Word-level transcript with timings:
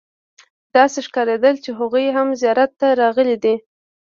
داسې 0.75 0.99
ښکارېدل 1.07 1.55
چې 1.63 1.71
هغوی 1.79 2.05
هم 2.15 2.27
زیارت 2.41 2.71
ته 2.79 2.87
راغلي 3.01 3.37
دي. 3.43 3.55